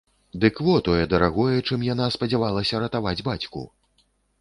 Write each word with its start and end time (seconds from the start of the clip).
Дык 0.45 0.61
во 0.67 0.77
тое 0.87 1.03
дарагое, 1.11 1.61
чым 1.67 1.85
яна 1.93 2.09
спадзявалася 2.17 2.85
ратаваць 2.89 3.19
бацьку! 3.33 3.67